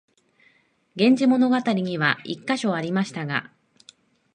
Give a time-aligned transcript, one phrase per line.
[0.95, 3.51] 「源氏物語」には一カ所ありましたが、